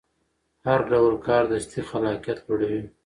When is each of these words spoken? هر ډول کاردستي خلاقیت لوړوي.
هر 0.65 0.79
ډول 0.91 1.15
کاردستي 1.27 1.81
خلاقیت 1.89 2.39
لوړوي. 2.47 2.83